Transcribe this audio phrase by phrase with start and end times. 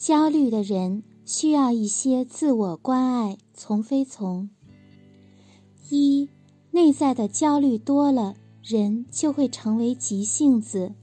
[0.00, 4.48] 焦虑的人需要一些自我关爱，从非从。
[5.90, 6.26] 一，
[6.70, 10.94] 内在的焦虑多了，人就会成为急性子。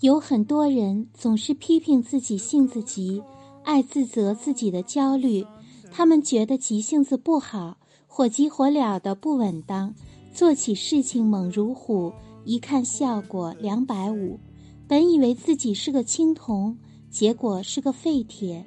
[0.00, 3.22] 有很多人总是批评自己性子急，
[3.64, 5.42] 爱自责自己的焦虑。
[5.90, 9.94] 他们觉得急性子不好，火急火燎的不稳当，
[10.34, 12.12] 做起事情猛如虎，
[12.44, 14.38] 一看效果两百五。
[14.86, 16.76] 本以为自己是个青铜，
[17.12, 18.64] 结果是个废铁，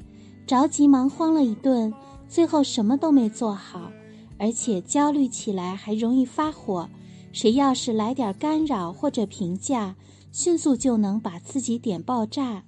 [0.47, 1.91] 着急忙慌了一顿，
[2.29, 3.91] 最后什么都没做好，
[4.37, 6.87] 而且焦虑起来还容易发火。
[7.33, 9.95] 谁要是来点干扰或者评价，
[10.31, 12.63] 迅速就能把自己点爆炸。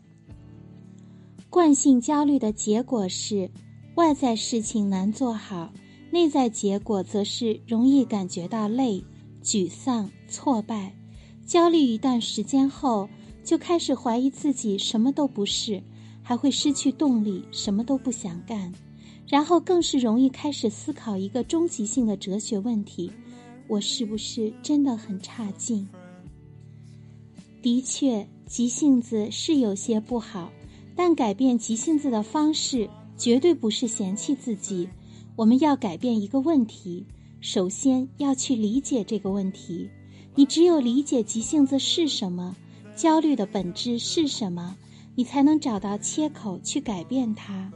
[1.50, 3.50] 惯性焦虑的结果是。
[3.96, 5.74] 外在事情难做好，
[6.12, 9.04] 内在结果则是容易感觉到累、
[9.44, 10.96] 沮丧、挫败、
[11.48, 11.80] 焦虑。
[11.80, 13.10] 一段时间后，
[13.48, 15.82] 就开始怀疑自己什么都不是，
[16.22, 18.70] 还会失去动力，什么都不想干。
[19.26, 23.10] 然后更是容易开始思考一个终极性的哲学问题：
[23.70, 25.88] 我是不是真的很差劲？
[27.62, 30.52] 的确，急性子是有些不好，
[30.94, 32.90] 但改变急性子的方式。
[33.16, 34.88] 绝对不是嫌弃自己，
[35.38, 37.04] 我们要改变一个问题，
[37.40, 39.90] 首先要去理解这个问题。
[40.36, 42.56] 你只有理解急性子是什么，
[42.98, 44.76] 焦虑的本质是什么，
[45.14, 47.72] 你才能找到切口去改变它。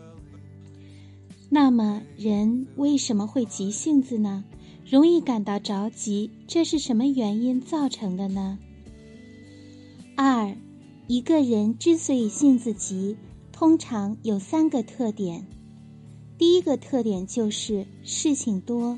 [1.47, 4.43] 那么，人为什么会急性子呢？
[4.83, 8.57] 容易感到着急，这是什么原因造成的呢？
[10.17, 10.57] 二，
[11.05, 13.15] 一个人之所以性子急。
[13.51, 15.45] 通常有三个特点，
[16.35, 18.97] 第一个特点就是事情多。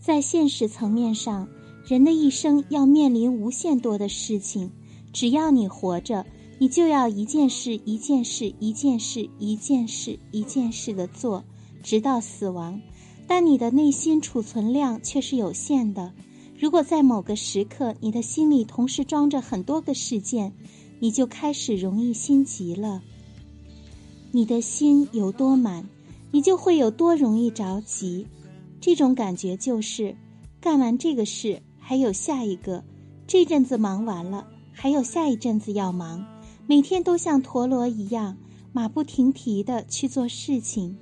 [0.00, 1.46] 在现实层面上，
[1.86, 4.70] 人的一生要面临无限多的事情，
[5.14, 6.26] 只要你活着，
[6.58, 11.44] 你就要一件事一件事一件事一件事一件事的做，
[11.84, 12.78] 直到死亡。
[13.26, 16.12] 但你的内心储存量却是有限的。
[16.58, 20.52] 如果在某个时刻，你的心里同时装着很多个事件，
[20.98, 23.00] 你就开始容易心急了。
[24.32, 25.88] 你的心有多满，
[26.32, 28.26] 你就会有多容易着急。
[28.80, 30.16] 这种感觉就是，
[30.60, 32.82] 干完这个事还有下一个，
[33.26, 36.22] 这阵子忙完了还有下一阵子要忙，
[36.66, 38.36] 每天都像陀螺一样
[38.72, 40.94] 马不停蹄的去做事情。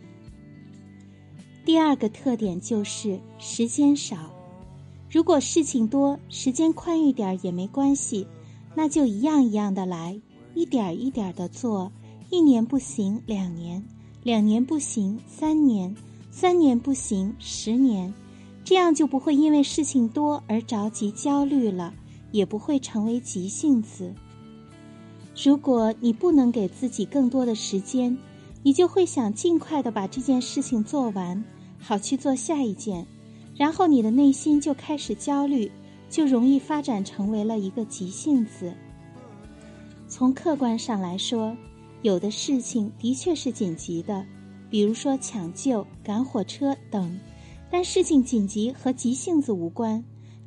[1.65, 4.31] 第二个特点就是时间少。
[5.11, 8.27] 如果事情多，时间宽裕点也没关系，
[8.75, 10.21] 那就一样一样的来，
[10.55, 11.91] 一点一点的做。
[12.31, 13.83] 一年不行，两年；
[14.23, 15.95] 两年不行，三年；
[16.31, 18.13] 三年不行，十年。
[18.65, 21.93] 这样就不会因为事情多而着急焦虑了，
[22.33, 24.13] 也不会成为急性子。
[25.45, 28.19] 如果你不能给自己更多的时间，
[28.65, 31.45] 你就会想尽快的把这件事情做完，
[31.79, 33.07] 好去做下一件，
[33.55, 35.71] 然后你的内心就开始焦虑，
[36.11, 38.75] 就容易发展成为了一个急性子。
[40.09, 41.57] 从客观上来说。
[42.03, 44.27] 有的事情的确是紧急的，
[44.69, 47.17] 比如说抢救、赶火车等，
[47.71, 50.03] 但事情紧急和急性子无关。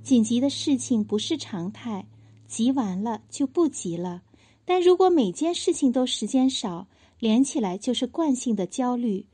[0.06, 2.06] 紧急的事情不是常态，
[2.48, 4.22] 急完了就不急了。
[4.64, 9.26] 但如果每件事情都时间少，连起来就是惯性的焦虑，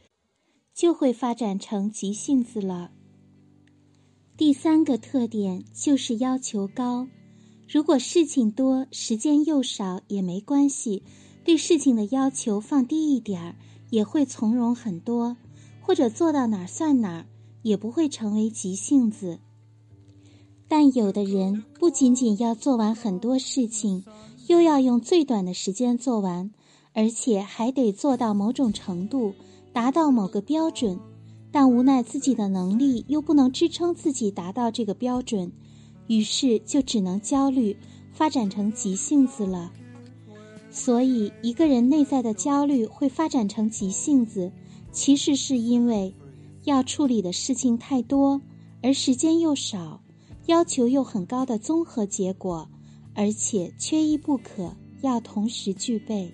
[0.74, 2.90] 就会发展成急性子了。
[4.38, 7.06] 第三个特点就是要求高，
[7.68, 11.04] 如果事情多，时间又少也没关系。
[11.44, 13.56] 对事情的要求放低一点儿，
[13.90, 15.36] 也会从容很多；
[15.82, 17.26] 或者做到哪儿算哪儿，
[17.62, 19.38] 也不会成为急性子。
[20.72, 24.06] 但有的人不仅仅要做完很多事情，
[24.48, 26.50] 又要用最短的时间做完，
[26.94, 29.34] 而且还得做到某种程度，
[29.74, 30.98] 达到某个标准。
[31.52, 35.52] 但无奈自己的能力又不能支撑自己达到这个标准，
[36.08, 37.76] 于是就只能焦虑，
[38.14, 39.74] 发展成急性子了。
[40.70, 44.50] 所以，一个人内在的焦虑会发展成急性子，
[44.94, 46.16] 其实是因为
[46.64, 48.40] 要处理的事情太多，
[48.82, 50.00] 而时间又少，
[50.46, 52.70] 要求又很高的综合结果，
[53.14, 56.34] 而且缺一不可，要同时具备。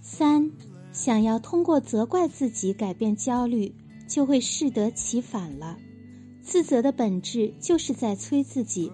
[0.00, 0.50] 三，
[0.92, 3.74] 想要通过责怪自己改变焦虑，
[4.08, 5.78] 就会适得其反了。
[6.42, 8.90] 自责的本质就是在催自己。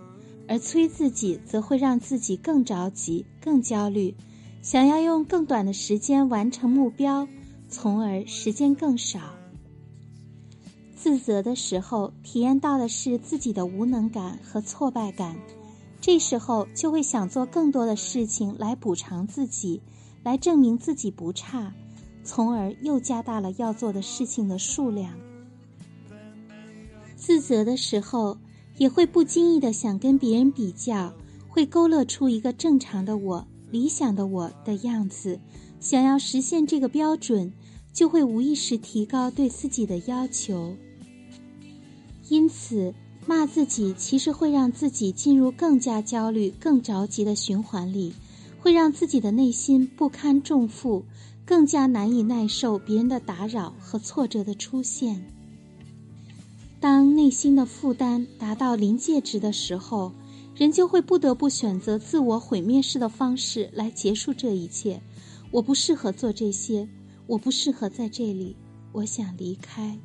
[0.50, 4.14] 而催自己，则会让自己更着急、更焦虑，
[4.62, 7.28] 想要用更短的时间完成目标，
[7.68, 9.20] 从而时间更少。
[11.00, 15.36] 自责的时候，体验到的是自己的无能感和挫败感，
[16.00, 19.80] 这时候就会想做更多的事情来补偿自己，
[20.24, 21.72] 来证明自己不差，
[22.24, 25.14] 从而又加大了要做的事情的数量。
[27.14, 28.36] 自责的时候，
[28.76, 31.14] 也会不经意的想跟别人比较，
[31.48, 35.38] 会勾勒出一个正常的我、理想的我的样子，
[35.78, 37.52] 想要实现这个标准，
[37.92, 40.76] 就会无意识提高对自己的要求。
[42.28, 42.94] 因此。
[43.26, 48.14] 骂自己其实会让自己进入更加焦虑、更着急的循环里，
[48.58, 51.04] 会让自己的内心不堪重负，
[51.44, 55.22] 更加难以耐受别人的打扰和挫折的出现。
[56.80, 60.10] 当内心的负担达到临界值的时候，
[60.56, 64.98] 人就会不得不选择自我毁灭式的方式来结束这一切。
[65.50, 66.88] 我不适合做这些，
[67.26, 68.56] 我不适合在这里，
[68.92, 69.98] 我想离开。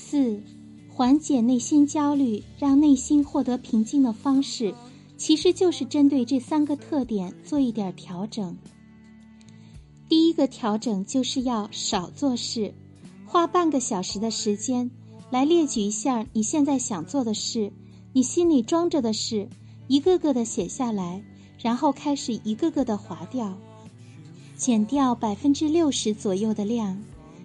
[0.00, 0.40] 四。
[0.88, 4.74] 缓解内心焦虑，让内心获得平静的方式，
[5.16, 8.54] 其实就是针对这三个特点做一点调整。
[10.08, 12.74] 第一个调整就是要少做事，
[13.24, 14.90] 花半个小时的时间
[15.30, 17.72] 来列举一下你现在想做的事，
[18.12, 19.48] 你心里装着的事，
[19.86, 21.22] 一个个的写下来，
[21.58, 23.56] 然后开始一个个的划掉，
[24.56, 27.02] 减掉百分之六十左右的量。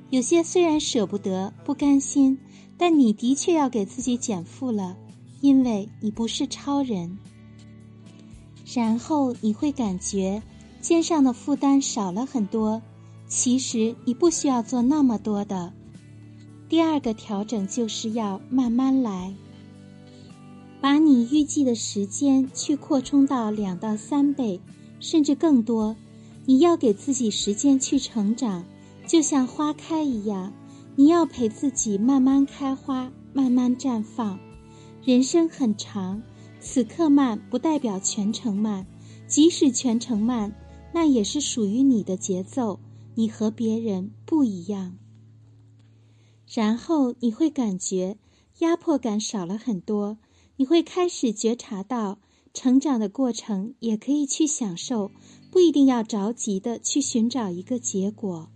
[0.09, 2.37] 有些虽然舍不得、不甘心。
[2.77, 4.97] 但你的确要给自己减负了，
[5.41, 7.17] 因为你不是超人。
[8.73, 10.41] 然后你会感觉
[10.81, 12.81] 肩上的负担少了很多，
[13.27, 15.71] 其实你不需要做那么多的。
[16.67, 19.33] 第二个调整就是要慢慢来，
[20.81, 24.59] 把你预计的时间去扩充到两到三倍，
[24.99, 25.95] 甚至更多。
[26.45, 28.65] 你要给自己时间去成长，
[29.07, 30.51] 就像花开一样。
[30.97, 34.39] 你要陪自己慢慢开花，慢慢绽放。
[35.03, 36.23] 人生很长，
[36.61, 38.87] 此刻慢不代表全程慢，
[39.27, 40.55] 即使全程慢，
[40.93, 42.79] 那也是属于你的节奏。
[43.17, 44.97] 你和别人不一样。
[46.53, 48.17] 然后你会感觉
[48.59, 50.17] 压迫感少了很多，
[50.57, 52.19] 你会开始觉察到
[52.53, 55.11] 成长的过程也可以去享受，
[55.51, 58.49] 不一定要着急的去寻找一个结果。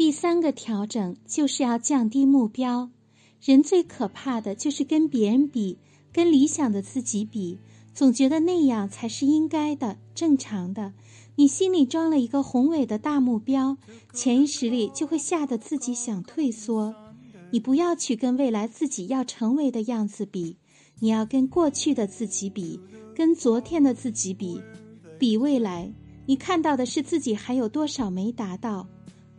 [0.00, 2.88] 第三个调整就是要降低目标。
[3.38, 5.76] 人最可怕的就是跟别人比，
[6.10, 7.58] 跟理想的自己比，
[7.92, 10.94] 总觉得那样才是应该的、正常的。
[11.36, 13.76] 你心里装了一个宏伟的大目标，
[14.14, 16.94] 潜意识里就会吓得自己想退缩。
[17.50, 20.56] 你不要去跟未来自己要成为的样子比，
[21.00, 22.80] 你要跟过去的自己比，
[23.14, 24.62] 跟昨天的自己比，
[25.18, 25.92] 比未来。
[26.24, 28.88] 你看到的是自己还有多少没达到。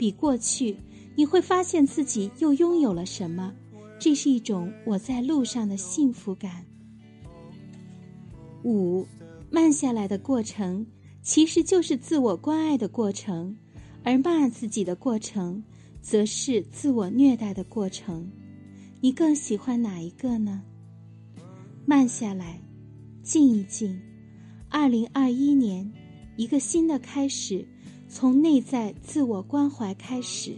[0.01, 0.75] 比过去，
[1.15, 3.53] 你会发现自己又拥有了什么？
[4.00, 6.65] 这是一种我在路上的幸福感。
[8.63, 9.06] 五，
[9.51, 10.83] 慢下来的过程
[11.21, 13.56] 其实就是自我关爱的过程，
[14.03, 15.63] 而骂自己的过程
[16.01, 18.27] 则是自我虐待的过程。
[19.01, 20.63] 你更喜欢哪一个呢？
[21.86, 22.59] 慢下来，
[23.21, 24.01] 静一静。
[24.68, 25.94] 二零二一年，
[26.38, 27.63] 一个新的开始。
[28.13, 30.58] 从内在自我关怀开始。